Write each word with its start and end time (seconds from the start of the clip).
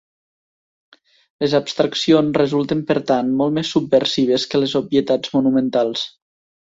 Les 1.43 1.51
abstraccions 1.59 2.39
resulten 2.41 2.81
per 2.93 2.97
tant 3.11 3.29
molt 3.43 3.55
més 3.59 3.75
subversives 3.77 4.47
que 4.55 4.63
les 4.63 4.75
obvietats 4.81 5.35
monumentals. 5.37 6.09